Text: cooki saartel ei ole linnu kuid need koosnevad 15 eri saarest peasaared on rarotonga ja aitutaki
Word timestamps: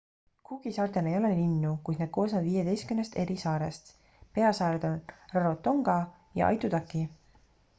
cooki 0.49 0.69
saartel 0.75 1.09
ei 1.09 1.17
ole 1.17 1.27
linnu 1.39 1.73
kuid 1.89 1.99
need 2.03 2.11
koosnevad 2.15 2.63
15 2.71 3.21
eri 3.25 3.35
saarest 3.43 3.93
peasaared 4.39 4.89
on 4.93 4.97
rarotonga 5.35 5.99
ja 6.41 6.49
aitutaki 6.49 7.05